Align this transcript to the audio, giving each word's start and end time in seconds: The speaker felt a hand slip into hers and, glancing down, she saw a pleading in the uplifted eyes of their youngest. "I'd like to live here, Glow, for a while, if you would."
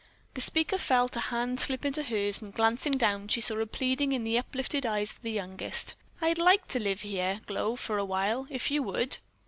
The 0.33 0.41
speaker 0.41 0.79
felt 0.79 1.15
a 1.15 1.19
hand 1.19 1.59
slip 1.59 1.85
into 1.85 2.01
hers 2.01 2.41
and, 2.41 2.51
glancing 2.51 2.93
down, 2.93 3.27
she 3.27 3.39
saw 3.39 3.59
a 3.59 3.67
pleading 3.67 4.13
in 4.13 4.23
the 4.23 4.35
uplifted 4.35 4.83
eyes 4.83 5.11
of 5.13 5.21
their 5.21 5.31
youngest. 5.33 5.93
"I'd 6.19 6.39
like 6.39 6.67
to 6.69 6.79
live 6.79 7.01
here, 7.01 7.41
Glow, 7.45 7.75
for 7.75 7.99
a 7.99 8.05
while, 8.05 8.47
if 8.49 8.71
you 8.71 8.81
would." 8.81 9.19